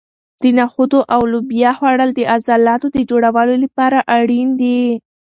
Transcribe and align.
د 0.41 0.43
نخودو 0.57 0.99
او 1.13 1.21
لوبیا 1.31 1.71
خوړل 1.77 2.09
د 2.15 2.19
عضلاتو 2.33 2.87
د 2.95 2.97
جوړولو 3.09 3.55
لپاره 3.63 3.97
اړین 4.17 4.47
دي. 4.61 4.79